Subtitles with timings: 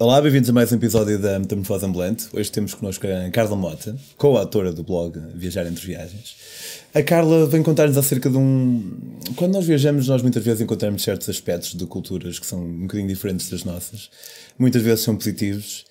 [0.00, 2.28] Olá, bem-vindos a mais um episódio da Metamorfose Ambulante.
[2.32, 6.36] Hoje temos connosco a Carla Mota, co-autora do blog Viajar Entre Viagens.
[6.94, 8.96] A Carla vem contar-nos acerca de um.
[9.34, 13.08] Quando nós viajamos, nós muitas vezes encontramos certos aspectos de culturas que são um bocadinho
[13.08, 14.08] diferentes das nossas.
[14.56, 15.84] Muitas vezes são positivos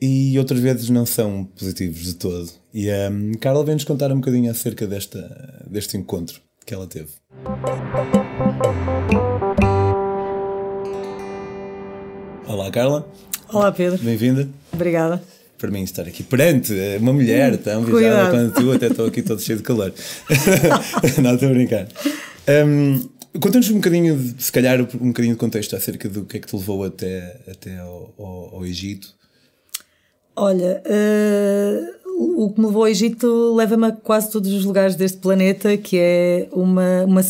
[0.00, 2.50] e outras vezes não são positivos de todo.
[2.72, 7.10] E a um, Carla vem-nos contar um bocadinho acerca desta, deste encontro que ela teve.
[12.46, 13.06] Olá, Carla.
[13.48, 13.98] Olá, Pedro.
[14.02, 14.48] Bem-vinda.
[14.72, 15.22] Obrigada.
[15.58, 19.40] Para mim, estar aqui perante uma mulher tão viajada quando tu, até estou aqui todo
[19.40, 19.92] cheio de calor.
[21.22, 21.88] Não, estou a brincar.
[22.66, 23.08] Um,
[23.40, 26.54] Conta-nos um bocadinho, se calhar, um bocadinho de contexto acerca do que é que te
[26.54, 29.12] levou até, até ao, ao, ao Egito.
[30.36, 35.18] Olha, uh, o que me levou ao Egito leva-me a quase todos os lugares deste
[35.18, 37.22] planeta, que é uma, uma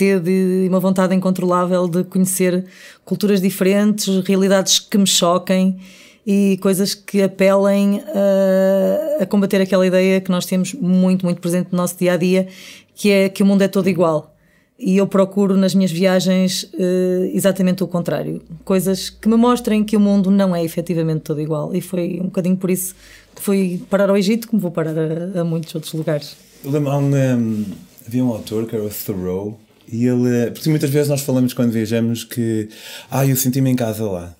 [0.00, 2.64] sede e uma vontade incontrolável de conhecer
[3.04, 5.78] culturas diferentes, realidades que me choquem
[6.26, 11.68] e coisas que apelem a, a, combater aquela ideia que nós temos muito, muito presente
[11.70, 12.48] no nosso dia a dia,
[12.94, 14.34] que é que o mundo é todo igual.
[14.78, 18.40] E eu procuro nas minhas viagens uh, exatamente o contrário.
[18.64, 21.74] Coisas que me mostrem que o mundo não é efetivamente todo igual.
[21.74, 22.94] E foi um bocadinho por isso
[23.36, 26.34] que fui parar ao Egito, como vou parar a, a muitos outros lugares.
[26.64, 27.66] Eu lembro, um,
[28.06, 29.60] havia um autor que era o Thoreau,
[29.92, 30.50] e ele.
[30.52, 32.68] Porque muitas vezes nós falamos quando viajamos que.
[33.10, 34.36] Ah, eu senti-me em casa lá.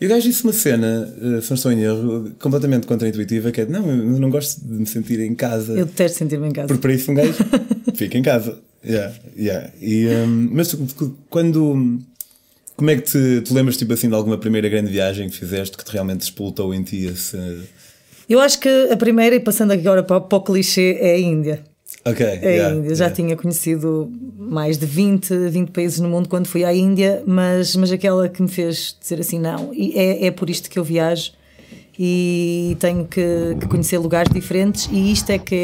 [0.00, 3.60] E o gajo disse uma cena, eh, se não estou em erro, completamente contraintuitiva, que
[3.60, 5.74] é não, eu não gosto de me sentir em casa.
[5.74, 6.66] Eu detesto sentir-me em casa.
[6.66, 7.34] Porque para isso um gajo
[7.94, 8.58] fica em casa.
[8.84, 9.70] Yeah, yeah.
[9.80, 10.76] E, um, mas
[11.30, 12.00] quando.
[12.74, 15.76] Como é que te, te lembras tipo assim de alguma primeira grande viagem que fizeste
[15.76, 17.36] que te realmente expultou em ti esse.
[18.28, 21.62] Eu acho que a primeira, e passando agora para, para o clichê, é a Índia.
[22.04, 22.26] Ok.
[22.26, 22.94] A yeah, Índia.
[22.94, 23.14] Já yeah.
[23.14, 27.92] tinha conhecido mais de 20, 20 países no mundo quando fui à Índia, mas, mas
[27.92, 31.32] aquela que me fez dizer assim: não, e é, é por isto que eu viajo
[31.98, 35.54] e tenho que, que conhecer lugares diferentes, e isto é que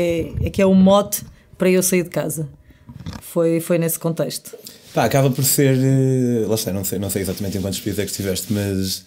[0.41, 1.25] é, é que é o mote
[1.57, 2.49] para eu sair de casa.
[3.21, 4.57] Foi, foi nesse contexto.
[4.95, 5.77] Pá, acaba por ser.
[5.77, 9.05] Eh, lá está, não sei, não sei exatamente em quantos países é que estiveste, mas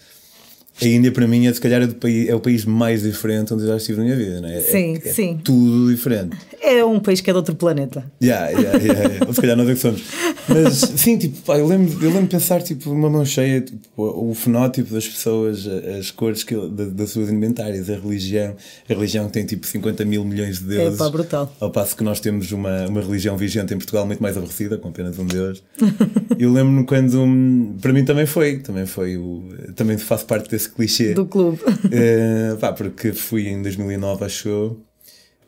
[0.80, 3.68] a Índia para mim é se calhar é, é o país mais diferente onde eu
[3.68, 4.60] já estive na minha vida, não é?
[4.60, 5.40] Sim, é, é sim.
[5.42, 6.36] Tudo diferente.
[6.60, 8.04] É um país que é de outro planeta.
[8.22, 9.26] Yeah, yeah, yeah, yeah.
[9.26, 10.02] Ou se calhar nós é que somos.
[10.48, 13.80] Mas sim, tipo, pá, eu lembro, eu lembro de pensar, tipo, uma mão cheia, tipo,
[13.96, 18.54] o fenótipo das pessoas, as cores que, das suas indumentares, a religião.
[18.88, 20.94] A religião tem tipo 50 mil milhões de deuses.
[20.94, 21.54] É pá, brutal.
[21.60, 24.88] Ao passo que nós temos uma, uma religião vigente em Portugal muito mais aborrecida, com
[24.88, 25.62] apenas um Deus.
[26.38, 27.12] eu lembro-me quando.
[27.80, 29.48] Para mim também foi, também foi o.
[29.74, 31.14] Também faço parte desse clichê.
[31.14, 31.58] Do clube.
[31.62, 34.76] Uh, pá, porque fui em 2009, acho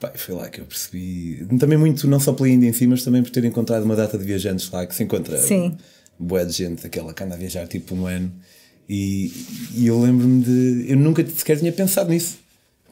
[0.01, 1.47] Pá, foi lá que eu percebi.
[1.59, 4.19] Também muito, não só pela Índia em si, mas também por ter encontrado uma data
[4.19, 5.39] de viajantes lá que se encontra.
[5.39, 5.77] Sim.
[6.19, 8.33] Boa de gente, aquela que anda a viajar tipo um ano.
[8.89, 9.33] E,
[9.75, 10.93] e eu lembro-me de.
[10.93, 12.39] Eu nunca sequer tinha pensado nisso.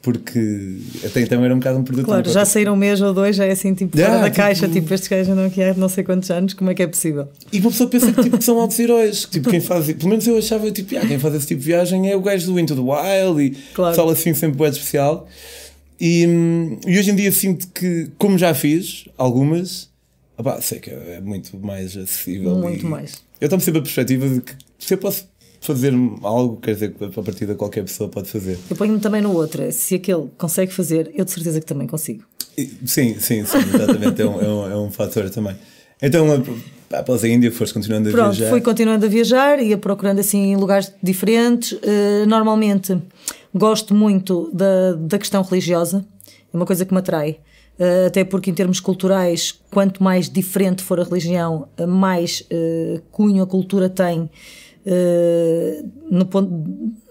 [0.02, 2.04] Porque até então era um bocado um produto.
[2.04, 4.42] Claro, já saíram um mês ou dois, já é assim, tipo, yeah, fora da tipo...
[4.44, 6.88] caixa, tipo, estes gajos andam aqui há não sei quantos anos, como é que é
[6.88, 7.28] possível?
[7.52, 9.28] E uma pessoa pensa que, tipo, são altos heróis.
[9.30, 9.86] Tipo, quem faz.
[9.92, 12.52] Pelo menos eu achava, tipo, ah, quem faz esse tipo de viagem é o gajo
[12.52, 13.94] do Into the Wild e claro.
[13.94, 15.28] fala assim sempre é especial.
[16.00, 16.26] E,
[16.84, 19.88] e, hoje em dia sinto que, como já fiz algumas,
[20.36, 22.56] opá, sei que é muito mais acessível.
[22.56, 23.22] Muito mais.
[23.40, 25.28] Eu estou sempre a perspectiva de que se eu posso
[25.62, 28.59] fazer algo, quer dizer, que a partir de qualquer pessoa pode fazer.
[28.69, 32.25] Eu ponho-me também no outro, se aquele consegue fazer, eu de certeza que também consigo.
[32.84, 35.56] Sim, sim, sim, exatamente, é, um, é, um, é um fator também.
[36.03, 36.27] Então,
[36.93, 38.50] após a Índia, foste continuando a Pronto, viajar?
[38.50, 41.73] fui continuando a viajar, ia procurando assim lugares diferentes.
[41.73, 43.00] Uh, normalmente
[43.55, 46.05] Gosto muito da, da questão religiosa,
[46.53, 47.39] é uma coisa que me atrai.
[47.79, 53.43] Uh, até porque, em termos culturais, quanto mais diferente for a religião, mais uh, cunho
[53.43, 54.31] a cultura tem
[54.87, 56.50] uh, no ponto,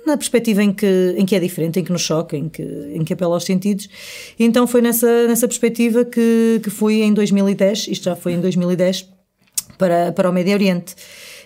[0.06, 3.04] na perspectiva em que, em que é diferente, em que nos choca, em que, em
[3.04, 3.90] que apela aos sentidos.
[4.40, 9.08] Então, foi nessa, nessa perspectiva que, que fui em 2010, isto já foi em 2010,
[9.78, 10.96] para, para o Médio Oriente.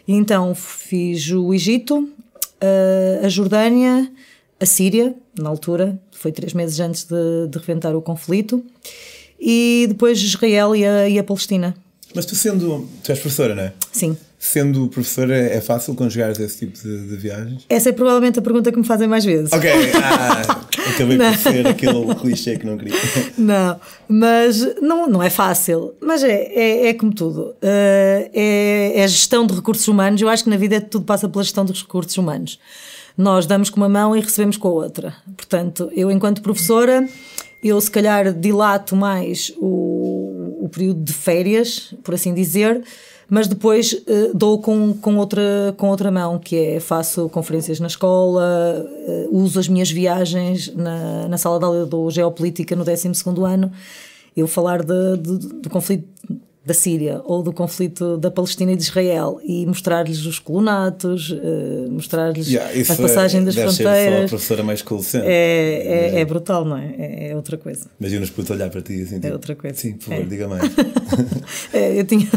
[0.07, 2.09] então, fiz o Egito,
[3.23, 4.11] a Jordânia
[4.59, 8.63] a Síria, na altura, foi três meses antes de, de reventar o conflito,
[9.39, 11.75] e depois Israel e a, e a Palestina.
[12.13, 12.87] Mas tu sendo.
[13.03, 13.73] Tu és professora, não é?
[13.91, 14.17] Sim.
[14.37, 17.65] Sendo professora, é fácil conjugar esse tipo de, de, viagens?
[17.69, 19.51] Essa é provavelmente a pergunta que me fazem mais vezes.
[19.51, 19.69] Ok,
[20.03, 20.41] ah,
[20.93, 22.93] acabei por ser aquele clichê que não queria.
[23.37, 25.93] Não, mas não, não é fácil.
[26.01, 27.55] Mas é, é, é como tudo.
[27.61, 30.21] Uh, é, é gestão de recursos humanos.
[30.21, 32.59] Eu acho que na vida tudo passa pela gestão dos recursos humanos.
[33.17, 35.15] Nós damos com uma mão e recebemos com a outra.
[35.37, 37.07] Portanto, eu, enquanto professora,
[37.63, 42.83] eu se calhar dilato mais o, o período de férias, por assim dizer,
[43.29, 47.87] mas depois uh, dou com, com, outra, com outra mão, que é faço conferências na
[47.87, 53.11] escola, uh, uso as minhas viagens na, na sala de aula do Geopolítica no 12
[53.45, 53.71] ano,
[54.35, 56.07] eu falar de, do conflito
[56.65, 61.91] da Síria ou do conflito da Palestina e de Israel e mostrar-lhes os colonatos, uh,
[61.91, 64.03] mostrar-lhes yeah, a passagem é, das deve fronteiras.
[64.03, 65.27] Ser só a professora mais colecente.
[65.27, 66.95] É, é, é, brutal, não é?
[66.97, 67.29] é?
[67.29, 67.85] é outra coisa.
[67.99, 69.17] Imagina-nos por olhar para ti assim.
[69.17, 69.77] É tipo, outra coisa.
[69.77, 70.25] Sim, por favor, é.
[70.25, 70.71] diga mais.
[71.71, 72.27] é, eu, tinha,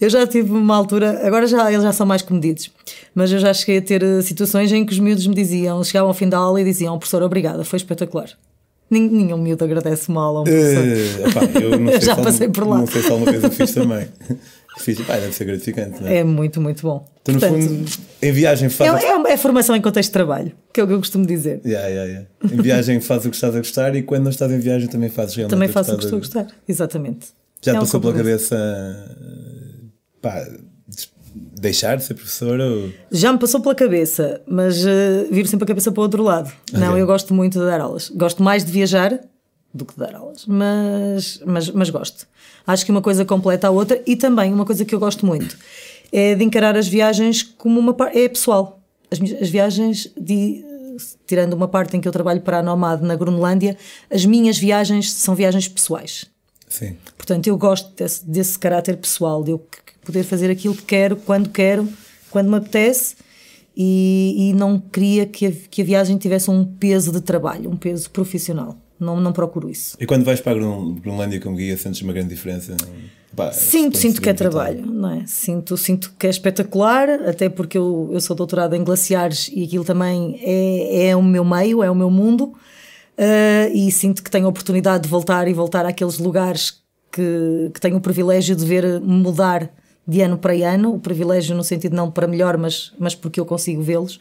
[0.00, 2.70] eu já tive uma altura, agora já, eles já são mais comedidos,
[3.12, 6.08] mas eu já cheguei a ter eh, situações em que os miúdos me diziam, chegavam
[6.08, 8.30] ao fim da aula e diziam: professor, obrigada, foi espetacular.
[8.90, 10.84] Nenhum miúdo agradece mal a um professor.
[10.84, 12.78] Uh, epá, eu já passei por lá.
[12.78, 14.08] Não sei se alguma vez eu fiz também.
[14.78, 16.18] fiz, pá, deve ser gratificante, não é?
[16.18, 17.04] É muito, muito bom.
[17.22, 17.90] Então, no Portanto, fundo,
[18.22, 19.02] em viagem faz.
[19.02, 21.60] É, é, é, formação em contexto de trabalho, que é o que eu costumo dizer.
[21.64, 22.28] Yeah, yeah, yeah.
[22.44, 25.08] Em viagem faz o que estás a gostar e quando não estás em viagem também
[25.08, 27.28] fazes realmente Também faço o que estou a gostar, exatamente.
[27.62, 28.56] Já é passou pela cabeça.
[30.20, 30.46] Pá,
[31.64, 32.64] deixar de ser professora?
[32.64, 32.90] Ou...
[33.10, 36.52] Já me passou pela cabeça, mas uh, viro sempre a cabeça para o outro lado.
[36.68, 36.80] Okay.
[36.80, 38.10] Não, eu gosto muito de dar aulas.
[38.10, 39.18] Gosto mais de viajar
[39.72, 42.26] do que de dar aulas, mas, mas, mas gosto.
[42.66, 45.56] Acho que uma coisa completa a outra e também uma coisa que eu gosto muito
[46.12, 48.18] é de encarar as viagens como uma parte.
[48.18, 48.80] é pessoal.
[49.10, 50.64] As, as viagens, de,
[51.26, 53.76] tirando uma parte em que eu trabalho para a Nomad na Groenlândia,
[54.10, 56.26] as minhas viagens são viagens pessoais.
[56.68, 56.96] Sim.
[57.16, 59.66] Portanto, eu gosto desse, desse caráter pessoal, de eu
[60.04, 61.88] poder fazer aquilo que quero, quando quero,
[62.30, 63.16] quando me apetece.
[63.76, 67.76] E, e não queria que a, que a viagem tivesse um peso de trabalho, um
[67.76, 68.76] peso profissional.
[68.98, 69.96] Não, não procuro isso.
[70.00, 72.76] E quando vais para a Groenlândia como guia, sentes uma grande diferença?
[73.34, 75.24] Pá, sinto, sinto que é trabalho, não é?
[75.26, 79.84] Sinto, sinto que é espetacular, até porque eu, eu sou doutorada em glaciares e aquilo
[79.84, 82.54] também é, é o meu meio, é o meu mundo.
[83.16, 86.82] Uh, e sinto que tenho a oportunidade de voltar e voltar àqueles lugares
[87.12, 89.70] que, que tenho o privilégio de ver mudar
[90.06, 93.46] de ano para ano, o privilégio no sentido não para melhor, mas, mas porque eu
[93.46, 94.16] consigo vê-los.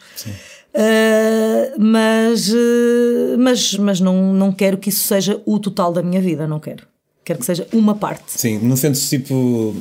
[0.76, 6.22] Uh, mas uh, mas, mas não, não quero que isso seja o total da minha
[6.22, 6.88] vida, não quero.
[7.24, 8.24] Quero que seja uma parte.
[8.28, 9.76] Sim, não sentes tipo.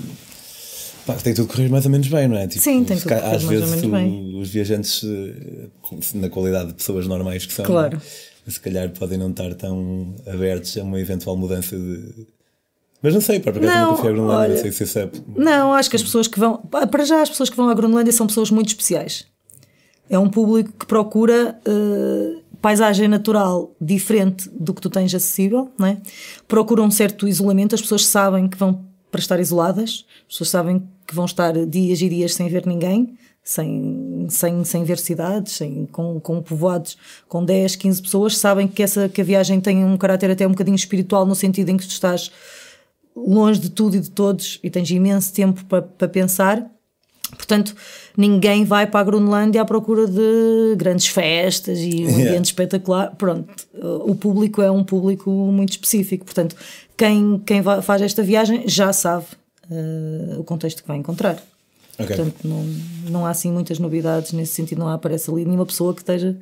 [1.04, 2.46] Pá, tem tudo correr mais ou menos bem, não é?
[2.46, 4.40] Tipo, Sim, tem tudo correr Às vezes o, bem.
[4.40, 5.68] os viajantes, eh,
[6.14, 8.00] na qualidade de pessoas normais que são, claro.
[8.46, 12.26] Se calhar podem não estar tão abertos a uma eventual mudança de,
[13.02, 15.10] mas não sei, para porque não, nunca fui à Groenlândia, não sei se isso é.
[15.36, 16.58] Não, acho que as pessoas que vão.
[16.58, 19.26] Para já, as pessoas que vão à Groenlândia são pessoas muito especiais.
[20.08, 25.86] É um público que procura uh, paisagem natural diferente do que tu tens acessível, não
[25.86, 25.96] é?
[26.46, 27.74] procura um certo isolamento.
[27.74, 32.00] As pessoas sabem que vão para estar isoladas, as pessoas sabem que vão estar dias
[32.00, 36.96] e dias sem ver ninguém, sem, sem, sem ver cidades, sem, com, com povoados
[37.28, 40.50] com 10, 15 pessoas, sabem que, essa, que a viagem tem um caráter até um
[40.50, 42.30] bocadinho espiritual, no sentido em que tu estás
[43.16, 46.66] longe de tudo e de todos e tens imenso tempo para, pensar.
[47.36, 47.74] Portanto,
[48.16, 52.42] ninguém vai para a Groenlândia à procura de grandes festas e um ambiente yeah.
[52.42, 53.14] espetacular.
[53.16, 53.66] Pronto,
[54.04, 56.24] o público é um público muito específico.
[56.26, 56.54] Portanto,
[56.96, 59.24] quem, quem faz esta viagem já sabe
[59.70, 61.42] uh, o contexto que vai encontrar.
[62.02, 62.16] Okay.
[62.16, 62.64] Portanto, não,
[63.10, 64.78] não há assim muitas novidades nesse sentido.
[64.78, 66.36] Não aparece ali nenhuma pessoa que esteja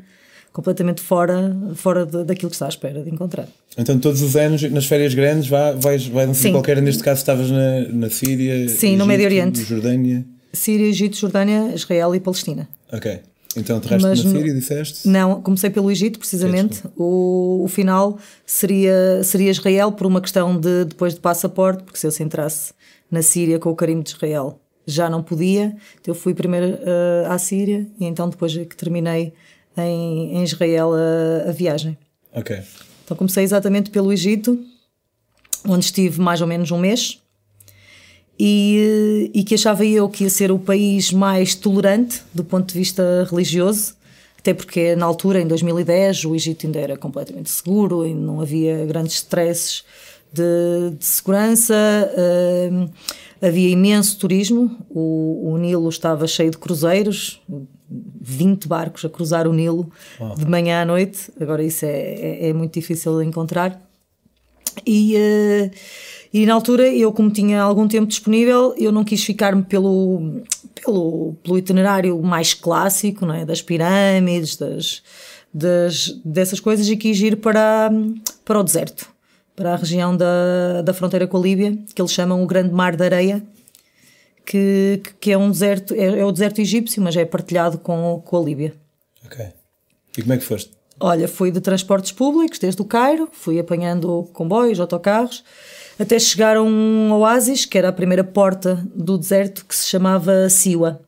[0.52, 3.48] completamente fora, fora de, daquilo que está à espera de encontrar.
[3.76, 7.20] Então, todos os anos, nas férias grandes, vai, vais, vai um sítio qualquer, neste caso
[7.20, 9.62] estavas na, na Síria, Sim, Egito, no Médio Oriente.
[9.62, 10.24] Jordânia.
[10.52, 12.68] Síria, Egito, Jordânia, Israel e Palestina.
[12.92, 13.20] Ok.
[13.56, 15.08] Então, terrestre na Síria, disseste?
[15.08, 16.82] Não, comecei pelo Egito, precisamente.
[16.96, 22.06] O, o final seria, seria Israel, por uma questão de depois de passaporte, porque se
[22.06, 22.72] eu se entrasse
[23.10, 25.76] na Síria com o carimbo de Israel já não podia.
[26.00, 29.32] Então, eu fui primeiro uh, à Síria e então depois é que terminei
[29.76, 31.96] em, em Israel a, a, viagem.
[32.32, 32.58] Ok.
[33.04, 34.58] Então comecei exatamente pelo Egito,
[35.66, 37.20] onde estive mais ou menos um mês,
[38.38, 42.78] e, e que achava eu que ia ser o país mais tolerante do ponto de
[42.78, 43.94] vista religioso,
[44.38, 48.86] até porque na altura, em 2010, o Egito ainda era completamente seguro e não havia
[48.86, 49.84] grandes stresses
[50.32, 51.74] de, de segurança.
[52.14, 52.90] Uh,
[53.40, 57.40] havia imenso turismo, o, o Nilo estava cheio de cruzeiros,
[58.20, 60.34] 20 barcos a cruzar o Nilo oh.
[60.34, 61.32] de manhã à noite.
[61.40, 63.80] Agora isso é, é, é muito difícil de encontrar.
[64.86, 65.70] E, uh,
[66.32, 70.42] e na altura, eu como tinha algum tempo disponível, eu não quis ficar-me pelo,
[70.74, 73.44] pelo, pelo itinerário mais clássico, não é?
[73.44, 75.02] das pirâmides, das,
[75.52, 77.90] das, dessas coisas, e quis ir para,
[78.44, 79.08] para o deserto,
[79.60, 82.96] para a região da, da fronteira com a Líbia, que eles chamam o Grande Mar
[82.96, 83.42] da Areia,
[84.46, 88.38] que, que é um deserto, é, é, o deserto egípcio, mas é partilhado com, com
[88.38, 88.72] a Líbia.
[89.22, 89.44] Ok.
[90.16, 90.70] E como é que foste?
[90.98, 95.44] Olha, fui de transportes públicos desde o Cairo, fui apanhando comboios, autocarros,
[95.98, 100.48] até chegar a um oásis, que era a primeira porta do deserto, que se chamava
[100.48, 101.02] Siwa.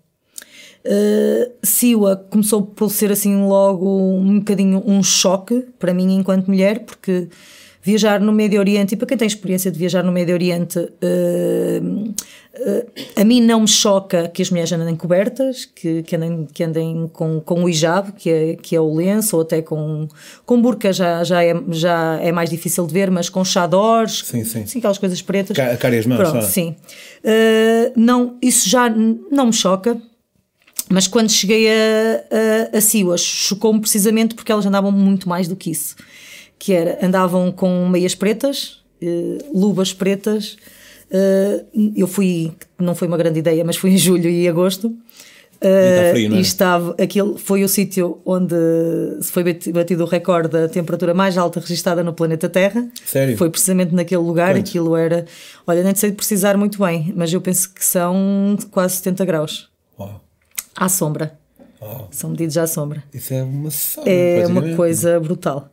[0.84, 6.80] Uh, Siwa começou por ser assim logo um bocadinho um choque para mim enquanto mulher,
[6.80, 7.30] porque
[7.82, 10.88] viajar no Médio Oriente, e para quem tem experiência de viajar no Médio Oriente, uh,
[11.82, 16.62] uh, a mim não me choca que as mulheres andem cobertas, que, que andem, que
[16.62, 20.06] andem com, com o hijab, que é, que é o lenço, ou até com,
[20.46, 24.44] com burca já, já, é, já é mais difícil de ver, mas com chadores, sim,
[24.44, 24.64] sim.
[24.64, 25.56] Sim, aquelas coisas pretas.
[25.56, 26.76] Ca cara as mãos, Pronto, sim.
[27.24, 30.00] Uh, não, isso já não me choca.
[30.88, 35.56] Mas quando cheguei a, a, a Siwas, chocou-me precisamente porque elas andavam muito mais do
[35.56, 35.96] que isso
[36.62, 40.56] que era, andavam com meias pretas, uh, luvas pretas,
[41.10, 41.66] uh,
[41.96, 44.96] eu fui, não foi uma grande ideia, mas fui em julho e agosto, uh,
[45.60, 46.36] e, tá frio, é?
[46.36, 48.54] e estava, aquele foi o sítio onde
[49.20, 49.42] se foi
[49.72, 52.88] batido o recorde da temperatura mais alta registada no planeta Terra.
[53.04, 53.36] Sério?
[53.36, 54.60] Foi precisamente naquele lugar, Quanto?
[54.60, 55.26] aquilo era,
[55.66, 59.68] olha, nem sei precisar muito bem, mas eu penso que são quase 70 graus.
[59.98, 60.20] Uau.
[60.76, 61.36] À sombra.
[61.80, 62.06] Uau.
[62.12, 63.02] São medidos à sombra.
[63.12, 63.68] Isso é uma
[64.06, 65.68] É uma coisa brutal.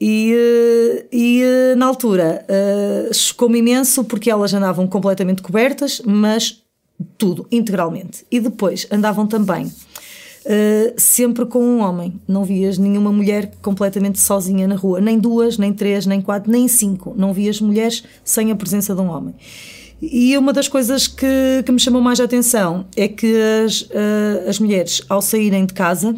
[0.00, 6.62] E, eh, e eh, na altura uh, chocou-me imenso porque elas andavam completamente cobertas, mas
[7.16, 8.26] tudo, integralmente.
[8.30, 12.20] E depois andavam também uh, sempre com um homem.
[12.26, 16.66] Não vias nenhuma mulher completamente sozinha na rua, nem duas, nem três, nem quatro, nem
[16.66, 17.14] cinco.
[17.16, 19.34] Não vias mulheres sem a presença de um homem.
[20.02, 23.34] E uma das coisas que, que me chamou mais a atenção é que
[23.64, 26.14] as, uh, as mulheres, ao saírem de casa,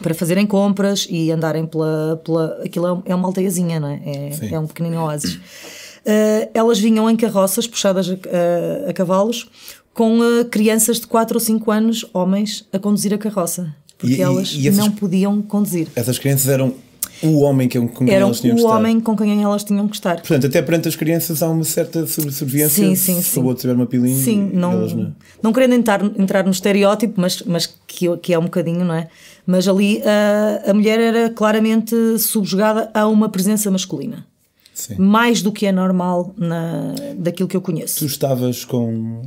[0.00, 2.20] para fazerem compras e andarem pela.
[2.24, 4.00] pela aquilo é uma aldeiazinha, não é?
[4.04, 5.34] É, é um pequenino oásis.
[5.34, 9.48] Uh, elas vinham em carroças puxadas a, a, a cavalos
[9.92, 13.74] com uh, crianças de 4 ou 5 anos, homens, a conduzir a carroça.
[13.98, 15.88] Porque e, elas e essas, não podiam conduzir.
[15.96, 16.72] Essas crianças eram
[17.22, 18.72] o homem com quem Eram elas tinham que estar.
[18.72, 20.16] o homem com quem elas tinham que estar.
[20.16, 23.74] Portanto, até perante as crianças há uma certa subserviência sim, sim, se o outro tiver
[23.74, 24.16] uma pilinha.
[24.16, 28.44] Sim, não, não, não querendo entrar, entrar no estereótipo, mas, mas que, que é um
[28.44, 29.08] bocadinho, não é?
[29.46, 34.26] Mas ali a, a mulher era claramente subjugada a uma presença masculina.
[34.74, 34.94] Sim.
[34.96, 37.98] Mais do que é normal na, daquilo que eu conheço.
[37.98, 39.22] Tu estavas com.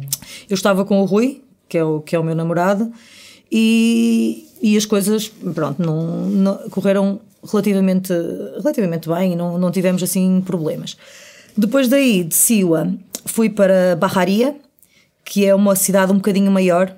[0.50, 2.90] Eu estava com o Rui, que é o, que é o meu namorado,
[3.52, 8.14] e, e as coisas, pronto, não, não correram relativamente,
[8.58, 10.98] relativamente bem e não, não tivemos assim problemas.
[11.58, 12.94] Depois daí, de Siwa,
[13.26, 14.56] fui para Barraria,
[15.26, 16.96] que é uma cidade um bocadinho maior,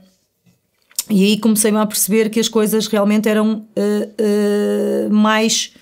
[1.10, 5.74] e aí comecei-me a perceber que as coisas realmente eram uh, uh, mais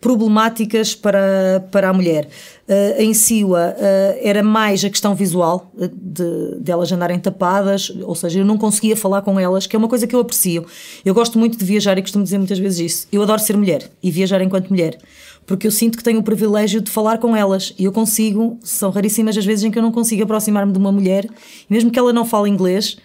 [0.00, 2.26] problemáticas para, para a mulher.
[2.66, 8.14] Uh, em Siwa uh, era mais a questão visual de, de elas andarem tapadas, ou
[8.14, 10.64] seja, eu não conseguia falar com elas, que é uma coisa que eu aprecio.
[11.04, 13.08] Eu gosto muito de viajar e costumo dizer muitas vezes isso.
[13.12, 14.98] Eu adoro ser mulher e viajar enquanto mulher,
[15.44, 18.90] porque eu sinto que tenho o privilégio de falar com elas e eu consigo, são
[18.90, 21.28] raríssimas as vezes em que eu não consigo aproximar-me de uma mulher,
[21.68, 22.96] mesmo que ela não fale inglês,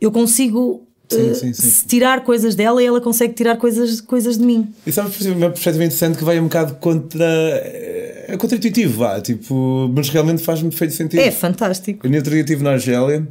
[0.00, 1.86] eu consigo Sim, sim, sim.
[1.86, 4.72] tirar coisas dela e ela consegue tirar coisas, coisas de mim.
[4.84, 7.24] E sabe, uma perspectiva interessante que vai um bocado contra.
[8.28, 11.20] É contra-intuitivo, vá, tipo, mas realmente faz-me feito sentido.
[11.20, 12.06] É fantástico.
[12.06, 13.26] Eu no outro dia estive na Argélia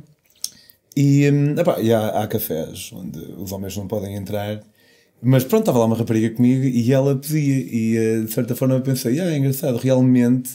[0.95, 4.61] e, hum, epá, e há, há cafés onde os homens não podem entrar
[5.25, 8.75] mas pronto, estava lá uma rapariga comigo e ela pedia, e eh, de certa forma
[8.75, 10.51] eu pensei, ah, é engraçado, realmente,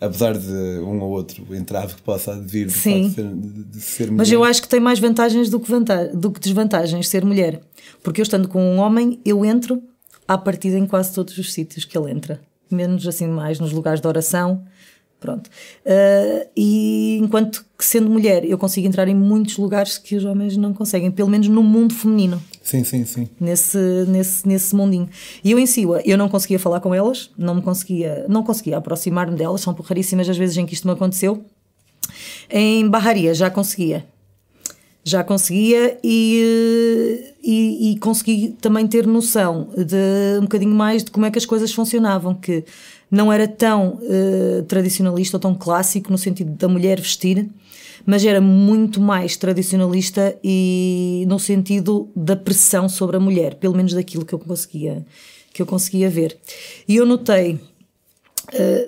[0.00, 3.08] apesar de um ou outro entrave que possa vir de, Sim.
[3.08, 4.18] de, ser, de ser mulher.
[4.18, 7.60] Mas eu acho que tem mais vantagens do que, vantagem, do que desvantagens ser mulher.
[8.02, 9.82] Porque eu estando com um homem, eu entro
[10.28, 12.40] à partida em quase todos os sítios que ele entra.
[12.70, 14.64] Menos assim mais nos lugares de oração
[15.20, 15.48] Pronto.
[15.84, 20.56] Uh, e enquanto que sendo mulher, eu consigo entrar em muitos lugares que os homens
[20.56, 22.42] não conseguem, pelo menos no mundo feminino.
[22.70, 23.28] Sim, sim, sim.
[23.40, 25.08] Nesse, nesse, nesse mundinho.
[25.42, 28.76] E eu em si, eu não conseguia falar com elas, não me conseguia, não conseguia
[28.76, 31.44] aproximar-me delas, são raríssimas as vezes em que isto me aconteceu.
[32.48, 34.06] Em barraria já conseguia.
[35.02, 41.26] Já conseguia e, e, e consegui também ter noção de um bocadinho mais de como
[41.26, 42.64] é que as coisas funcionavam, que
[43.10, 47.48] não era tão uh, tradicionalista ou tão clássico no sentido da mulher vestir,
[48.06, 53.92] mas era muito mais tradicionalista e no sentido da pressão sobre a mulher, pelo menos
[53.92, 55.04] daquilo que eu conseguia,
[55.52, 56.36] que eu conseguia ver.
[56.86, 57.60] E eu notei uh,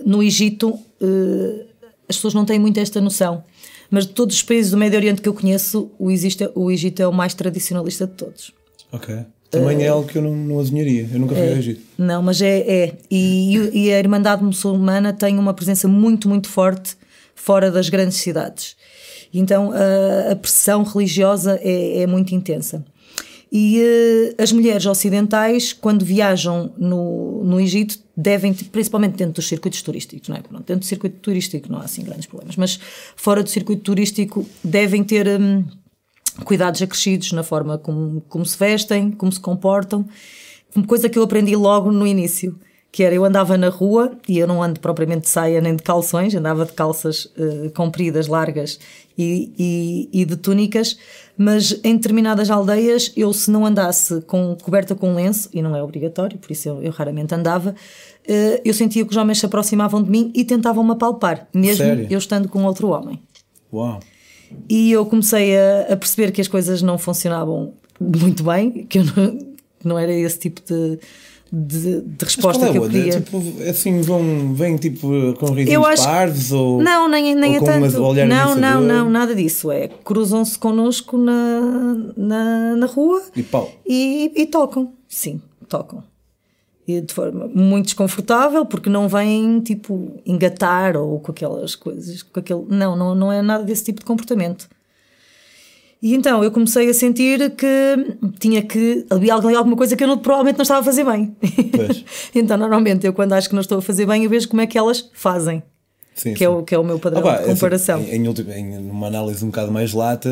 [0.04, 1.66] no Egito, uh,
[2.09, 3.45] as pessoas não têm muito esta noção,
[3.90, 7.02] mas de todos os países do Médio Oriente que eu conheço, o Egito, o Egito
[7.02, 8.52] é o mais tradicionalista de todos.
[8.90, 9.25] Ok.
[9.52, 11.07] Também é algo que eu não, não adivinharia.
[11.12, 11.83] Eu nunca fui é, ao Egito.
[11.99, 12.61] Não, mas é.
[12.61, 12.95] é.
[13.11, 16.97] E, e, a Irmandade Muçulmana tem uma presença muito, muito forte
[17.35, 18.75] fora das grandes cidades.
[19.32, 22.84] Então a, a pressão religiosa é, é muito intensa.
[23.54, 29.82] E uh, as mulheres ocidentais, quando viajam no, no Egito, devem, principalmente dentro dos circuitos
[29.82, 30.40] turísticos, não é?
[30.40, 32.80] Pronto, dentro do circuito turístico não há assim grandes problemas, mas
[33.14, 35.64] fora do circuito turístico devem ter um,
[36.44, 40.06] cuidados acrescidos na forma como, como se vestem, como se comportam,
[40.86, 42.58] coisa que eu aprendi logo no início
[42.92, 45.82] que era eu andava na rua e eu não ando propriamente de saia nem de
[45.82, 48.78] calções, andava de calças uh, compridas, largas
[49.16, 50.99] e, e, e, de túnicas,
[51.37, 55.82] mas em determinadas aldeias eu se não andasse com, coberta com lenço, e não é
[55.82, 60.02] obrigatório, por isso eu, eu raramente andava, uh, eu sentia que os homens se aproximavam
[60.02, 62.06] de mim e tentavam-me apalpar, mesmo Sério?
[62.11, 63.22] eu estando com outro homem.
[63.72, 64.00] Uau!
[64.68, 69.04] E eu comecei a, a perceber que as coisas não funcionavam muito bem, que eu
[69.04, 69.38] não,
[69.82, 70.99] não era esse tipo de
[71.54, 73.21] de, de resposta é que eu queria.
[73.21, 76.04] Tipo, assim, vão, vêm tipo com risinhos acho...
[76.04, 76.82] parvos ou.
[76.82, 78.00] Não, nem, nem é tanto.
[78.26, 79.71] Não, não, não, nada disso.
[79.71, 81.61] É cruzam-se connosco na,
[82.16, 83.71] na, na rua e, pau.
[83.87, 84.94] E, e tocam.
[85.06, 86.02] Sim, tocam.
[86.88, 92.23] E de forma muito desconfortável, porque não vêm tipo engatar ou com aquelas coisas.
[92.23, 92.64] Com aquele...
[92.71, 94.68] Não, não, não é nada desse tipo de comportamento.
[96.02, 99.06] E então eu comecei a sentir que tinha que.
[99.09, 101.37] Havia alguma coisa que eu não, provavelmente não estava a fazer bem.
[102.35, 104.66] então, normalmente, eu quando acho que não estou a fazer bem, eu vejo como é
[104.66, 105.62] que elas fazem.
[106.12, 106.44] Sim, que, sim.
[106.44, 108.00] É o, que é o meu padrão ah, de comparação.
[108.00, 110.28] Assim, em, em, em, uma análise um bocado mais lata,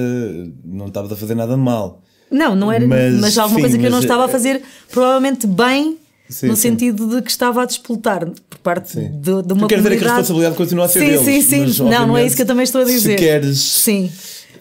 [0.64, 2.02] não estava a fazer nada de mal.
[2.28, 2.84] Não, não era.
[2.86, 5.98] Mas, mas alguma sim, coisa que eu não estava a é- fazer provavelmente bem
[6.28, 6.62] Sim, no sim.
[6.62, 9.68] sentido de que estava a disputar por parte de, de uma tu comunidade.
[9.68, 11.24] quer dizer que a responsabilidade continua a ser sim, deles.
[11.24, 11.84] Sim, sim, sim.
[11.84, 13.18] Não, não é isso que eu também estou a dizer.
[13.18, 14.10] Se queres sim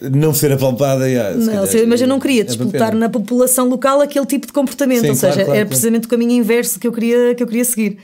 [0.02, 1.08] não ser apalpada.
[1.08, 5.02] Yeah, não, calhar, mas eu não queria disputar na população local aquele tipo de comportamento,
[5.02, 7.66] Sim, ou seja, claro, era precisamente o caminho inverso que eu queria, que eu queria
[7.66, 7.98] seguir.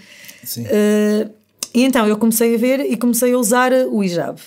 [0.58, 1.32] Uh,
[1.74, 4.40] e então eu comecei a ver e comecei a usar o hijab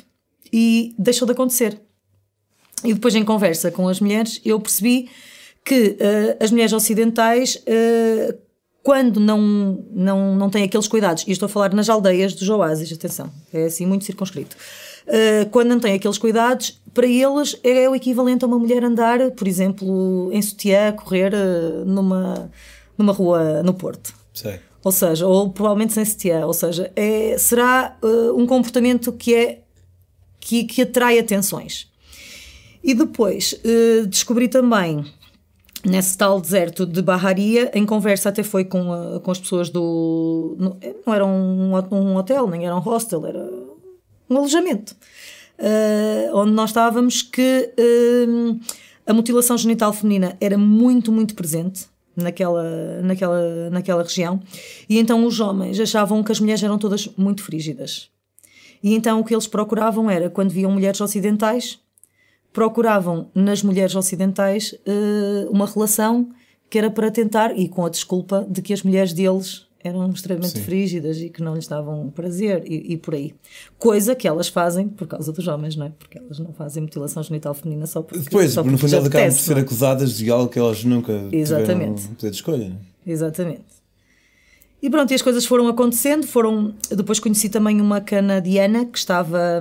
[0.53, 1.81] e deixou de acontecer.
[2.85, 5.09] E depois, em conversa com as mulheres, eu percebi
[5.65, 8.39] que uh, as mulheres ocidentais, uh,
[8.83, 12.93] quando não, não, não têm aqueles cuidados, e estou a falar nas aldeias dos oásis,
[12.93, 14.57] atenção, é assim muito circunscrito
[15.51, 19.47] quando não têm aqueles cuidados, para eles é o equivalente a uma mulher andar, por
[19.47, 22.51] exemplo, em sutiã, correr uh, numa,
[22.99, 24.13] numa rua no Porto.
[24.35, 24.59] Sei.
[24.83, 26.45] Ou seja, ou provavelmente sem sutiã.
[26.45, 29.61] Ou seja, é, será uh, um comportamento que é
[30.41, 31.89] que, que atrai atenções.
[32.83, 33.61] E depois
[34.09, 35.05] descobri também
[35.85, 40.57] nesse tal deserto de Barraria, em conversa até foi com, com as pessoas do.
[40.59, 43.68] Não, não era um, um hotel, nem era um hostel, era
[44.29, 44.95] um alojamento,
[45.59, 48.61] uh, onde nós estávamos, que uh,
[49.07, 54.41] a mutilação genital feminina era muito, muito presente naquela, naquela, naquela região,
[54.89, 58.11] e então os homens achavam que as mulheres eram todas muito frígidas.
[58.83, 61.79] E então o que eles procuravam era, quando viam mulheres ocidentais,
[62.53, 66.31] procuravam nas mulheres ocidentais uh, uma relação
[66.69, 70.59] que era para tentar, e com a desculpa de que as mulheres deles eram extremamente
[70.59, 70.65] Sim.
[70.65, 73.35] frígidas e que não lhes davam prazer e, e, por aí.
[73.79, 75.93] Coisa que elas fazem por causa dos homens, não é?
[75.99, 78.25] Porque elas não fazem mutilação genital feminina só porque.
[78.25, 79.61] Depois, só porque no elas acabam por ser é?
[79.61, 81.97] acusadas de algo que elas nunca Exatamente.
[81.97, 82.69] tiveram poder de escolha.
[82.69, 83.11] Não é?
[83.11, 83.79] Exatamente.
[84.81, 86.27] E pronto, e as coisas foram acontecendo.
[86.27, 89.61] Foram, depois conheci também uma canadiana que estava,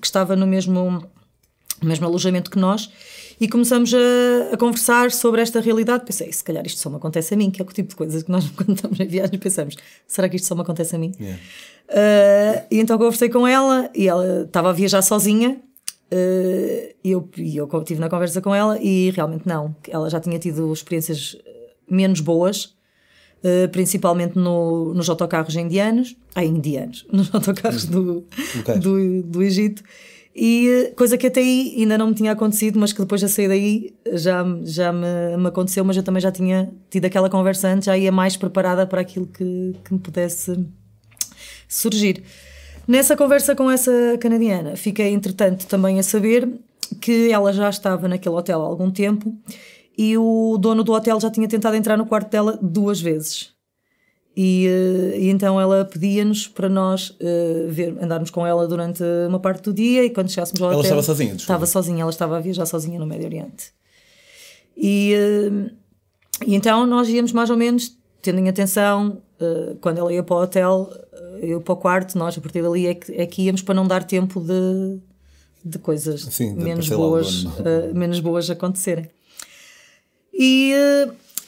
[0.00, 1.02] que estava no mesmo,
[1.82, 2.90] no mesmo alojamento que nós
[3.40, 6.04] e começamos a, a, conversar sobre esta realidade.
[6.04, 8.22] Pensei, se calhar isto só me acontece a mim, que é o tipo de coisas
[8.22, 11.12] que nós, quando estamos em viagem, pensamos: será que isto só me acontece a mim?
[11.20, 11.40] Yeah.
[11.88, 15.60] Uh, e então conversei com ela e ela estava a viajar sozinha.
[16.10, 19.74] Uh, e eu, eu estive na conversa com ela e realmente não.
[19.88, 21.36] Ela já tinha tido experiências
[21.88, 22.74] menos boas,
[23.44, 28.24] Uh, principalmente no, nos autocarros indianos, ah, indianos, nos autocarros do,
[28.80, 29.84] do, do Egito,
[30.38, 33.48] e coisa que até aí ainda não me tinha acontecido, mas que depois de sair
[33.48, 37.86] daí já, já me, me aconteceu, mas eu também já tinha tido aquela conversa antes,
[37.86, 40.62] já ia mais preparada para aquilo que, que me pudesse
[41.66, 42.22] surgir.
[42.86, 46.46] Nessa conversa com essa canadiana, fiquei entretanto também a saber
[47.00, 49.34] que ela já estava naquele hotel há algum tempo
[49.96, 53.55] e o dono do hotel já tinha tentado entrar no quarto dela duas vezes.
[54.36, 59.40] E, uh, e, então ela pedia-nos para nós uh, ver, andarmos com ela durante uma
[59.40, 60.92] parte do dia e quando chegássemos ao ela hotel.
[60.92, 61.52] Ela estava sozinha, desculpa.
[61.54, 63.72] Estava sozinha, ela estava a viajar sozinha no Médio Oriente.
[64.76, 65.70] E, uh,
[66.46, 69.22] e então nós íamos mais ou menos tendo em atenção,
[69.80, 70.90] quando ela ia para o hotel,
[71.40, 73.86] eu para o quarto, nós a partir dali é que, é que íamos para não
[73.86, 74.98] dar tempo de,
[75.64, 77.44] de coisas Sim, menos, boas,
[77.94, 79.08] menos boas acontecerem.
[80.34, 80.72] E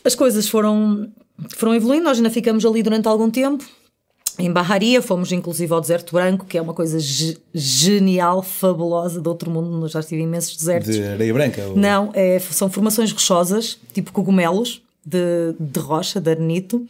[0.05, 1.11] as coisas foram
[1.57, 3.65] foram evoluindo, nós ainda ficamos ali durante algum tempo
[4.39, 9.29] em Barraria, fomos inclusive ao Deserto Branco, que é uma coisa ge genial, fabulosa, de
[9.29, 9.85] outro mundo.
[9.85, 10.95] Eu já estive em imensos desertos.
[10.95, 11.67] De areia branca?
[11.67, 11.77] Ou...
[11.77, 16.87] Não, é, são formações rochosas, tipo cogumelos de, de rocha, de arenito.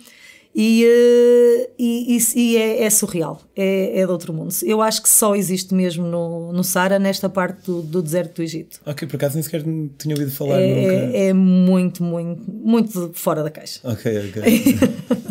[0.54, 4.52] E, uh, e, e, e é, é, surreal, é, é de outro mundo.
[4.64, 8.42] Eu acho que só existe mesmo no, no Sara, nesta parte do, do deserto do
[8.42, 8.80] Egito.
[8.84, 10.60] Ok, por acaso nem sequer tinha ouvido falar.
[10.60, 11.16] É, nunca.
[11.16, 13.80] é muito, muito, muito fora da caixa.
[13.84, 14.78] Ok, ok.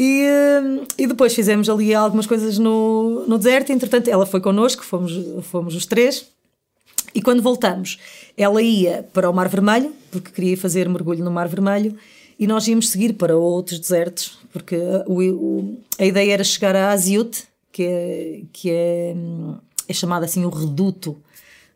[0.00, 3.72] E, uh, e depois fizemos ali algumas coisas no, no deserto.
[3.72, 6.24] Entretanto, ela foi connosco, fomos, fomos os três.
[7.12, 7.98] E quando voltamos,
[8.36, 11.96] ela ia para o Mar Vermelho, porque queria fazer mergulho no Mar Vermelho,
[12.38, 16.90] e nós íamos seguir para outros desertos, porque o, o, a ideia era chegar a
[16.90, 19.14] Aziut, que é, que é,
[19.88, 21.16] é chamado assim o reduto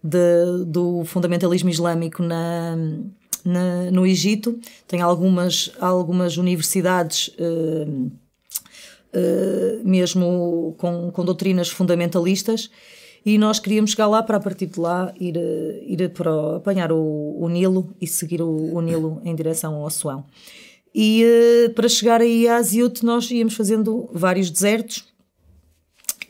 [0.03, 2.77] de, do fundamentalismo islâmico na,
[3.45, 4.59] na, no Egito.
[4.87, 7.29] Tem algumas, algumas universidades.
[7.39, 8.11] Uh,
[9.13, 12.71] uh, mesmo com, com doutrinas fundamentalistas,
[13.25, 15.37] e nós queríamos chegar lá para a partir de lá ir,
[15.87, 20.25] ir para apanhar o, o Nilo e seguir o, o, Nilo em direção ao Assuão.
[20.95, 25.07] E uh, para chegar aí a Aziut nós íamos fazendo vários desertos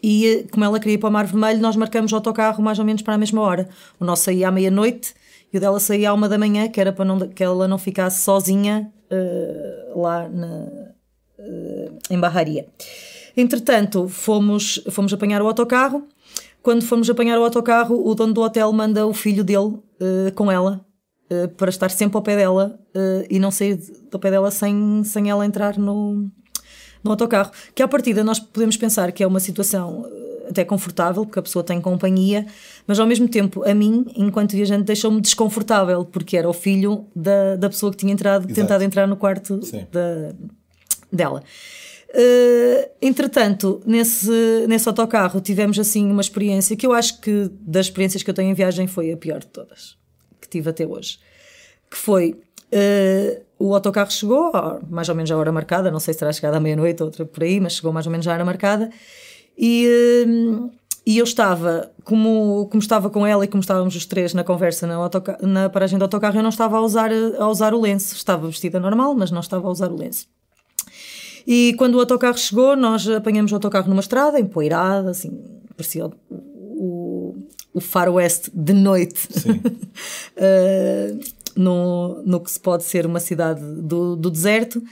[0.02, 2.78] e uh, como ela queria ir para o Mar Vermelho nós marcamos o autocarro mais
[2.78, 3.68] ou menos para a mesma hora.
[3.98, 5.14] O nosso saía à meia-noite
[5.52, 7.78] e o dela saía à uma da manhã que era para não, que ela não
[7.78, 10.92] ficasse sozinha uh, lá na,
[12.10, 12.66] em Barraria.
[13.36, 16.06] Entretanto, fomos, fomos apanhar o autocarro
[16.62, 20.50] quando fomos apanhar o autocarro, o dono do hotel manda o filho dele uh, com
[20.50, 20.84] ela
[21.30, 23.78] uh, para estar sempre ao pé dela uh, e não sair
[24.10, 26.30] do pé dela sem, sem ela entrar no,
[27.02, 27.50] no autocarro.
[27.74, 30.06] Que à partida nós podemos pensar que é uma situação
[30.48, 32.46] até confortável, porque a pessoa tem companhia,
[32.86, 37.56] mas ao mesmo tempo, a mim, enquanto viajante, deixou-me desconfortável, porque era o filho da,
[37.56, 40.34] da pessoa que tinha entrado, tentado entrar no quarto da,
[41.10, 41.42] dela.
[42.14, 48.22] Uh, entretanto, nesse, nesse autocarro tivemos assim uma experiência que eu acho que das experiências
[48.22, 49.96] que eu tenho em viagem foi a pior de todas
[50.38, 51.18] que tive até hoje.
[51.90, 54.52] Que foi uh, o autocarro chegou
[54.90, 57.24] mais ou menos à hora marcada, não sei se terá chegado à meia-noite ou outra
[57.24, 58.90] por aí, mas chegou mais ou menos à hora marcada.
[59.56, 59.88] E,
[60.26, 60.70] uh,
[61.06, 64.86] e eu estava, como, como estava com ela e como estávamos os três na conversa
[64.86, 64.98] na,
[65.40, 68.14] na paragem do autocarro, eu não estava a usar, a usar o lenço.
[68.14, 70.26] Estava vestida normal, mas não estava a usar o lenço.
[71.46, 75.30] E quando o autocarro chegou, nós apanhamos o autocarro numa estrada, empoeirada, assim,
[75.76, 77.36] parecia o, o,
[77.74, 79.28] o faroeste de noite.
[80.36, 81.20] uh,
[81.56, 84.82] no, no que se pode ser uma cidade do, do deserto.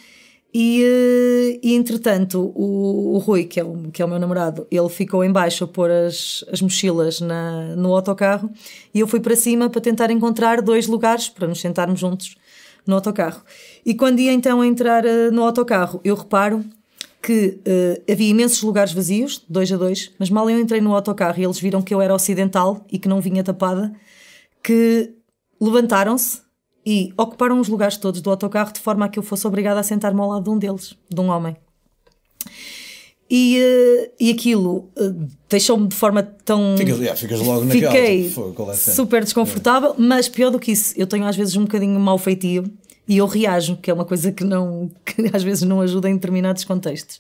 [0.53, 4.67] E, uh, e entretanto, o, o, Rui, que é o, que é o meu namorado,
[4.71, 8.51] ele ficou embaixo a pôr as, as mochilas na, no autocarro
[8.93, 12.37] e eu fui para cima para tentar encontrar dois lugares para nos sentarmos juntos
[12.87, 13.43] no autocarro.
[13.85, 16.65] E quando ia então entrar uh, no autocarro, eu reparo
[17.23, 21.39] que uh, havia imensos lugares vazios, dois a dois, mas mal eu entrei no autocarro
[21.39, 23.93] e eles viram que eu era ocidental e que não vinha tapada,
[24.63, 25.15] que
[25.61, 26.41] levantaram-se
[26.85, 29.83] e ocuparam os lugares todos do autocarro de forma a que eu fosse obrigada a
[29.83, 31.57] sentar-me ao lado de um deles, de um homem.
[33.29, 36.77] E, uh, e aquilo uh, deixou-me de forma tão.
[36.79, 37.93] Ficas, yeah, ficas logo naquela.
[37.93, 41.99] Fiquei tipo, super desconfortável, mas pior do que isso, eu tenho às vezes um bocadinho
[41.99, 42.65] mau feitio
[43.07, 46.15] e eu reajo, que é uma coisa que, não, que às vezes não ajuda em
[46.15, 47.19] determinados contextos.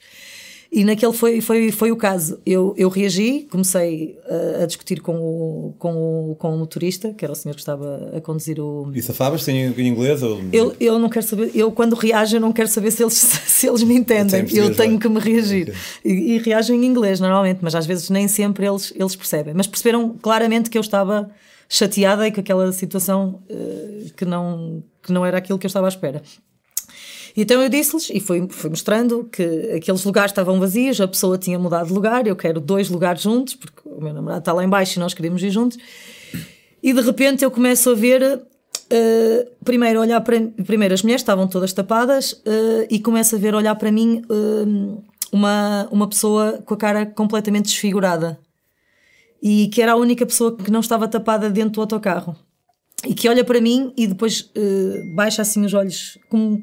[0.72, 2.38] E naquele foi, foi, foi o caso.
[2.46, 4.16] Eu, eu reagi, comecei
[4.58, 5.92] a, a discutir com o, com,
[6.30, 8.88] o, com o motorista, que era o senhor que estava a conduzir o.
[8.94, 9.44] E safavas?
[9.44, 10.22] Tem em inglês?
[10.22, 10.40] Ou...
[10.52, 13.14] Eu, eu não quero saber, eu quando reajo, eu não quero saber se eles,
[13.46, 14.46] se eles me entendem.
[14.52, 15.70] Eu tenho que me reagir.
[15.70, 16.12] Okay.
[16.12, 19.54] E, e reajo em inglês normalmente, mas às vezes nem sempre eles, eles percebem.
[19.54, 21.28] Mas perceberam claramente que eu estava
[21.68, 25.86] chateada e com aquela situação uh, que, não, que não era aquilo que eu estava
[25.86, 26.22] à espera.
[27.36, 29.42] Então eu disse-lhes, e fui, fui mostrando que
[29.76, 33.54] aqueles lugares estavam vazios, a pessoa tinha mudado de lugar, eu quero dois lugares juntos,
[33.54, 35.78] porque o meu namorado está lá embaixo e nós queríamos ir juntos.
[36.82, 41.46] E de repente eu começo a ver, uh, primeiro olhar para primeiro as mulheres estavam
[41.46, 46.74] todas tapadas uh, e começo a ver olhar para mim uh, uma, uma pessoa com
[46.74, 48.38] a cara completamente desfigurada
[49.42, 52.36] e que era a única pessoa que não estava tapada dentro do autocarro
[53.06, 54.50] e que olha para mim e depois
[55.14, 56.62] baixa assim os olhos como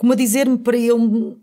[0.00, 1.38] como a dizer-me para eu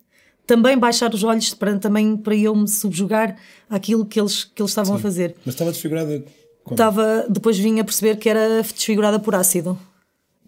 [0.47, 3.37] também baixar os olhos, para, também para eu me subjugar
[3.69, 4.99] àquilo que eles, que eles estavam Sim.
[4.99, 5.35] a fazer.
[5.45, 6.25] Mas estava desfigurada
[6.63, 6.71] quando?
[6.71, 9.77] Estava, depois vim a perceber que era desfigurada por ácido.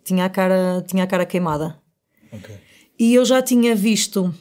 [0.04, 1.78] Tinha a cara, tinha a cara queimada.
[2.32, 2.56] Okay.
[2.98, 4.34] E eu já tinha visto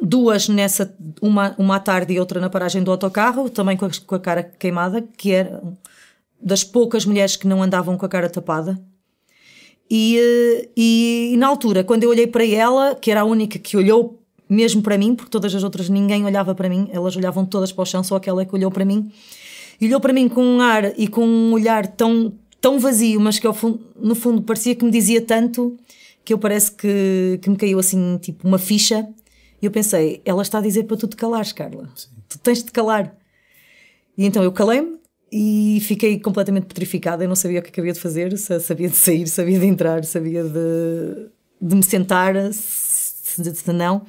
[0.00, 3.90] duas nessa, uma, uma à tarde e outra na paragem do autocarro, também com a,
[4.06, 5.60] com a cara queimada, que era
[6.40, 8.80] das poucas mulheres que não andavam com a cara tapada.
[9.94, 13.76] E, e, e, na altura, quando eu olhei para ela, que era a única que
[13.76, 17.72] olhou mesmo para mim, porque todas as outras ninguém olhava para mim, elas olhavam todas
[17.72, 19.12] para o chão, só aquela é que olhou para mim.
[19.78, 23.38] E olhou para mim com um ar e com um olhar tão, tão vazio, mas
[23.38, 25.76] que ao fundo, no fundo parecia que me dizia tanto
[26.24, 29.06] que eu parece que, que me caiu assim, tipo, uma ficha.
[29.60, 31.90] E eu pensei, ela está a dizer para tu te calares, Carla.
[31.94, 32.08] Sim.
[32.30, 33.14] Tu tens de te calar.
[34.16, 35.01] E então eu calei-me
[35.32, 37.24] e fiquei completamente petrificada.
[37.24, 40.44] Eu não sabia o que havia de fazer, sabia de sair, sabia de entrar, sabia
[40.44, 44.02] de, de me sentar, se, se não.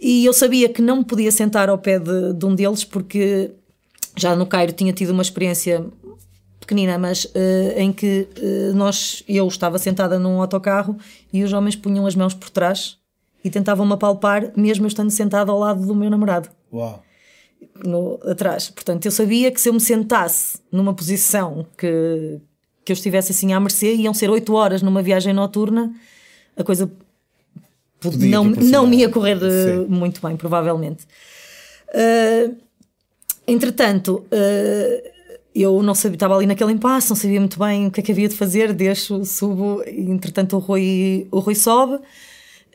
[0.00, 3.50] E eu sabia que não me podia sentar ao pé de, de um deles porque
[4.16, 5.84] já no Cairo tinha tido uma experiência
[6.60, 10.96] pequenina, mas uh, em que uh, nós, eu estava sentada num autocarro
[11.32, 12.98] e os homens punham as mãos por trás
[13.42, 16.48] e tentavam-me apalpar, mesmo eu estando sentada ao lado do meu namorado.
[16.72, 17.05] Uau!
[17.84, 18.70] No, atrás.
[18.70, 22.40] Portanto, eu sabia que se eu me sentasse numa posição que,
[22.84, 25.92] que eu estivesse assim à mercê, iam ser 8 horas numa viagem noturna,
[26.56, 26.90] a coisa
[28.00, 29.86] Podia não, não me ia correr eh, Sim.
[29.88, 31.04] muito bem, provavelmente.
[31.88, 32.54] Uh,
[33.46, 35.08] entretanto, uh,
[35.54, 38.12] eu não sabia, estava ali naquele impasse, não sabia muito bem o que é que
[38.12, 41.98] havia de fazer, deixo, subo, entretanto o Rui, o Rui sobe.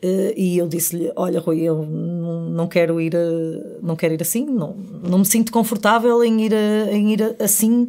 [0.04, 4.20] Uh, e eu disse-lhe: Olha, Rui, eu não, não, quero ir, uh, não quero ir
[4.20, 7.88] assim, não, não me sinto confortável em ir, uh, em ir assim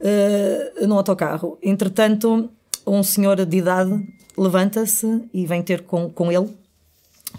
[0.00, 1.58] uh, no autocarro.
[1.62, 2.48] Entretanto,
[2.86, 6.48] um senhor de idade levanta-se e vem ter com, com ele,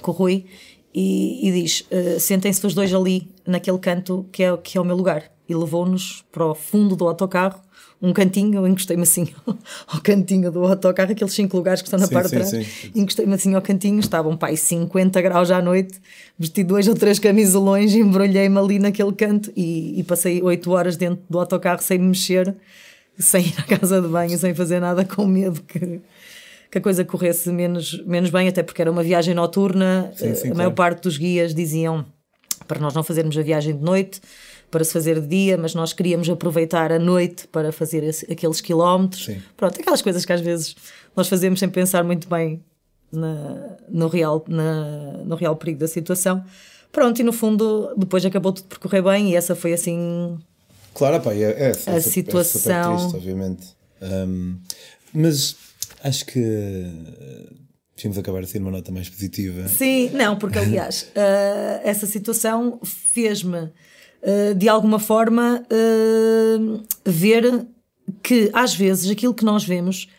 [0.03, 0.45] com o Rui,
[0.93, 1.87] e, e diz:
[2.19, 5.31] Sentem-se os dois ali, naquele canto que é, que é o meu lugar.
[5.49, 7.59] E levou-nos para o fundo do autocarro
[8.05, 9.27] um cantinho, eu encostei-me assim
[9.87, 12.53] ao cantinho do autocarro, aqueles cinco lugares que estão na sim, parte de trás,
[12.93, 15.99] encostei-me assim ao cantinho, estavam pai 50 graus à noite,
[16.37, 21.23] vesti dois ou três camisolões, embrulhei-me ali naquele canto e, e passei oito horas dentro
[21.27, 22.55] do autocarro sem me mexer,
[23.17, 25.99] sem ir à casa de banho, sem fazer nada, com medo que,
[26.69, 30.51] que a coisa corresse menos, menos bem, até porque era uma viagem noturna, sim, sim,
[30.51, 32.05] a maior parte dos guias diziam
[32.67, 34.21] para nós não fazermos a viagem de noite,
[34.71, 38.61] para se fazer de dia, mas nós queríamos aproveitar a noite para fazer esse, aqueles
[38.61, 39.25] quilómetros.
[39.25, 39.41] Sim.
[39.55, 40.75] Pronto, aquelas coisas que às vezes
[41.15, 42.61] nós fazemos sem pensar muito bem
[43.11, 46.43] na, no, real, na, no real perigo da situação.
[46.91, 50.37] Pronto, e no fundo, depois acabou tudo por correr bem e essa foi assim.
[50.93, 52.93] Claro, pá, é, é, essa, a situação.
[52.93, 53.67] É triste, obviamente.
[54.01, 54.57] Um,
[55.13, 55.55] mas
[56.03, 56.41] acho que
[57.97, 59.67] Vimos acabar assim numa nota mais positiva.
[59.69, 63.71] Sim, não, porque aliás, uh, essa situação fez-me
[64.27, 67.67] eh, de alguma forma, uh, ver
[68.23, 70.09] que às vezes aquilo que nós vemos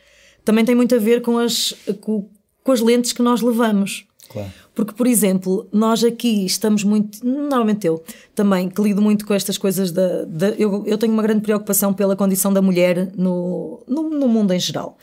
[0.44, 2.28] também tem muito a ver com as, com,
[2.62, 4.06] com as lentes que nós levamos.
[4.28, 4.48] Claro.
[4.76, 7.26] Porque, por exemplo, nós aqui estamos muito.
[7.26, 8.00] Normalmente eu
[8.32, 10.24] também, que lido muito com estas coisas da.
[10.24, 14.52] da eu, eu tenho uma grande preocupação pela condição da mulher no, no, no mundo
[14.52, 14.96] em geral.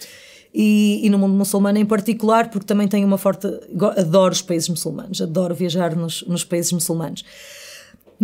[0.54, 3.48] E, e, no mundo muçulmano em particular, porque também tenho uma forte.
[3.98, 7.26] Adoro os países muçulmanos, adoro viajar nos, nos países muçulmanos.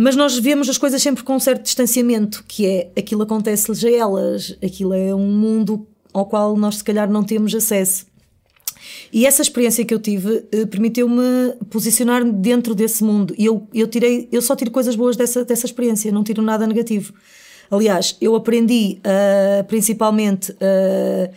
[0.02, 3.90] Mas nós vemos as coisas sempre com um certo distanciamento, que é aquilo acontece-lhes a
[3.90, 8.06] elas, aquilo é um mundo ao qual nós se calhar não temos acesso.
[9.12, 13.34] E essa experiência que eu tive eh, permitiu-me posicionar-me dentro desse mundo.
[13.36, 16.66] E eu, eu, tirei, eu só tiro coisas boas dessa, dessa experiência, não tiro nada
[16.66, 17.12] negativo.
[17.70, 21.30] Aliás, eu aprendi uh, principalmente uh,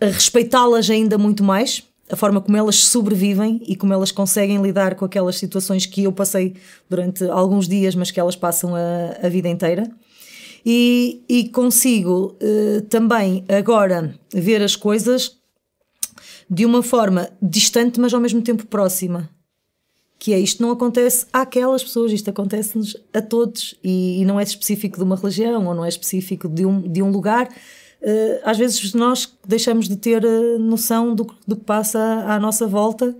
[0.00, 4.60] a, a respeitá-las ainda muito mais a forma como elas sobrevivem e como elas conseguem
[4.60, 6.54] lidar com aquelas situações que eu passei
[6.88, 9.90] durante alguns dias, mas que elas passam a, a vida inteira.
[10.64, 15.36] E, e consigo uh, também agora ver as coisas
[16.48, 19.28] de uma forma distante, mas ao mesmo tempo próxima.
[20.18, 24.42] Que é isto não acontece àquelas pessoas, isto acontece-nos a todos e, e, não é
[24.44, 27.48] específico de uma religião ou não é específico de um, de um lugar
[28.44, 33.14] às vezes nós deixamos de ter uh, noção do, do, que passa à, nossa volta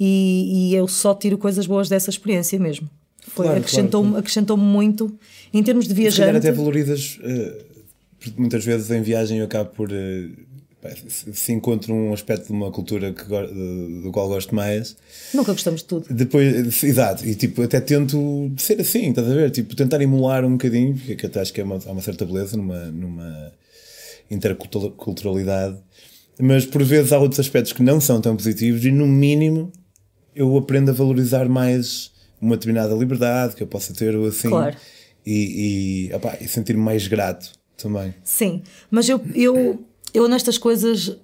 [0.00, 2.88] e, e, eu só tiro coisas boas dessa experiência mesmo.
[3.28, 4.20] Foi, claro, acrescentou-me claro.
[4.20, 5.14] acrescentou muito
[5.52, 6.32] em termos de viajante.
[6.32, 9.90] Se até valorizas, uh, muitas vezes em viagem eu acabo por.
[11.06, 13.24] se encontro um aspecto de uma cultura que,
[14.02, 14.96] do qual gosto mais.
[15.32, 16.06] Nunca gostamos de tudo.
[16.12, 19.50] Depois, exato, e tipo, até tento ser assim, estás a ver?
[19.50, 22.56] Tipo, tentar emular um bocadinho, porque até acho que é uma, há uma certa beleza
[22.56, 23.52] numa, numa,
[24.30, 25.78] interculturalidade,
[26.40, 29.70] mas por vezes há outros aspectos que não são tão positivos e, no mínimo,
[30.34, 34.76] eu aprendo a valorizar mais uma determinada liberdade que eu possa ter assim claro.
[35.24, 36.10] e,
[36.40, 38.14] e, e sentir-me mais grato também.
[38.24, 41.20] Sim, mas eu, eu, eu nestas coisas uh,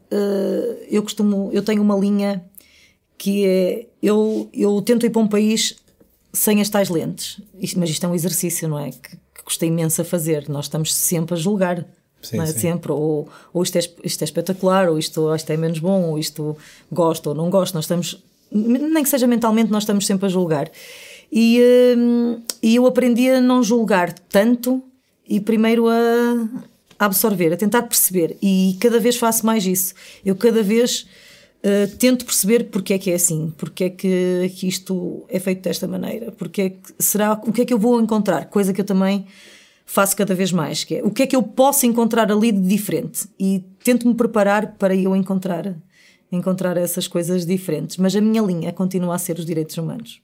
[0.89, 2.45] eu costumo, eu tenho uma linha
[3.19, 5.77] que é eu, eu tento ir para um país
[6.33, 7.41] sem as tais lentes,
[7.77, 8.91] mas isto é um exercício, não é?
[8.91, 10.49] Que, que gostei imenso a fazer.
[10.49, 11.87] Nós estamos sempre a julgar
[12.23, 12.47] Sim, é?
[12.47, 16.11] Sempre, ou, ou isto, é, isto é espetacular, ou isto, ou isto é menos bom,
[16.11, 16.57] ou isto
[16.93, 17.75] gosto ou não gosto.
[17.75, 20.71] Nós estamos nem que seja mentalmente, nós estamos sempre a julgar.
[21.33, 21.61] E,
[21.97, 24.83] hum, e eu aprendi a não julgar tanto
[25.29, 25.93] e primeiro a,
[26.99, 28.37] a absorver, a tentar perceber.
[28.43, 29.95] E cada vez faço mais isso.
[30.25, 31.07] Eu cada vez
[31.65, 35.63] uh, tento perceber porque é que é assim, porque é que, que isto é feito
[35.63, 38.81] desta maneira, porque é que, será, o que é que eu vou encontrar, coisa que
[38.81, 39.25] eu também
[39.91, 42.61] faço cada vez mais, que é o que é que eu posso encontrar ali de
[42.61, 45.75] diferente e tento-me preparar para eu encontrar
[46.31, 50.21] encontrar essas coisas diferentes, mas a minha linha continua a ser os direitos humanos.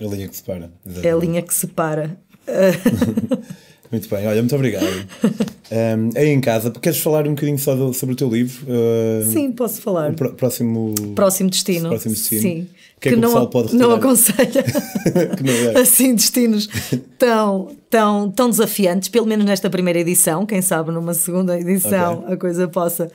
[0.00, 0.72] A linha que separa.
[0.84, 1.06] Exatamente.
[1.06, 2.18] É a linha que separa.
[3.88, 4.84] muito bem, olha, muito obrigado.
[4.84, 8.66] um, aí em casa, queres falar um bocadinho só do, sobre o teu livro?
[8.66, 10.10] Uh, Sim, posso falar.
[10.10, 11.88] O próximo, próximo destino.
[11.88, 12.42] Próximo destino.
[12.42, 12.68] Sim.
[13.00, 14.62] Que, é que, que não, pode não aconselha
[15.36, 15.80] que não é.
[15.80, 16.68] assim destinos
[17.18, 20.46] tão, tão, tão desafiantes, pelo menos nesta primeira edição.
[20.46, 22.34] Quem sabe numa segunda edição okay.
[22.34, 23.10] a coisa possa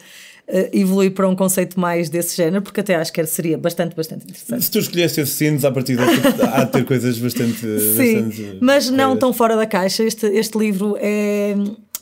[0.50, 4.26] uh, evoluir para um conceito mais desse género, porque até acho que seria bastante, bastante
[4.26, 4.64] interessante.
[4.64, 7.60] Se tu escolheste esses sinos, a partir daqui há de ter coisas bastante.
[7.60, 10.04] Sim, bastante mas não tão fora da caixa.
[10.04, 11.56] Este, este livro é.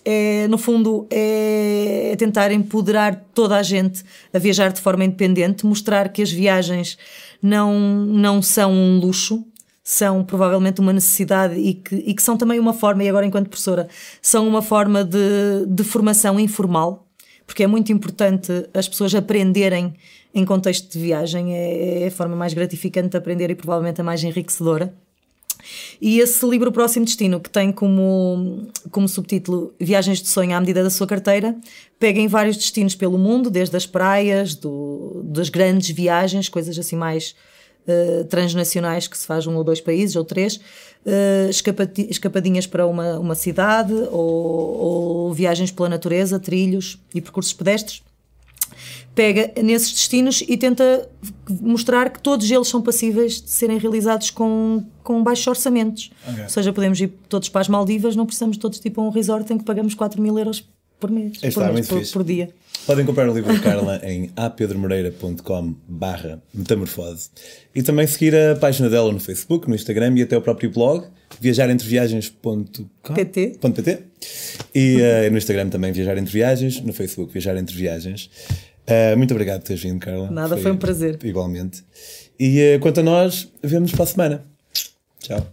[0.09, 6.07] É, no fundo, é tentar empoderar toda a gente a viajar de forma independente, mostrar
[6.07, 6.97] que as viagens
[7.41, 9.45] não, não são um luxo,
[9.83, 13.49] são provavelmente uma necessidade e que, e que são também uma forma, e agora enquanto
[13.49, 13.89] professora,
[14.21, 17.05] são uma forma de, de formação informal,
[17.45, 19.93] porque é muito importante as pessoas aprenderem
[20.33, 24.05] em contexto de viagem, é, é a forma mais gratificante de aprender e provavelmente a
[24.05, 24.93] mais enriquecedora.
[26.01, 30.83] E esse livro Próximo Destino, que tem como, como subtítulo Viagens de Sonho à medida
[30.83, 31.55] da sua carteira,
[31.99, 36.95] pega em vários destinos pelo mundo, desde as praias, do, das grandes viagens, coisas assim
[36.95, 37.35] mais
[37.87, 41.49] uh, transnacionais que se faz um ou dois países ou três, uh,
[42.09, 48.06] escapadinhas para uma, uma cidade ou, ou viagens pela natureza, trilhos e percursos pedestres
[49.15, 51.09] pega nesses destinos e tenta
[51.49, 56.11] mostrar que todos eles são passíveis de serem realizados com, com baixos orçamentos.
[56.29, 56.43] Okay.
[56.43, 59.51] Ou seja, podemos ir todos para as Maldivas, não precisamos todos tipo a um resort
[59.51, 60.63] em que pagamos 4 mil euros
[60.99, 62.49] por mês, Está, por, mês, por, por, dia.
[62.85, 67.29] Podem comprar o livro de Carla em apedromoreira.com barra metamorfose
[67.75, 71.05] e também seguir a página dela no Facebook, no Instagram e até o próprio blog
[71.39, 73.99] viajarentreviagens.pt .pt.
[74.73, 78.31] e uh, no Instagram também Viajar Entre Viagens, no Facebook Viajar Entre Viagens.
[78.89, 80.31] Uh, muito obrigado por teres vindo, Carla.
[80.31, 81.19] Nada, foi, foi um prazer.
[81.23, 81.83] Igualmente.
[82.39, 84.45] E uh, quanto a nós, vemos para a semana.
[85.19, 85.45] Tchau.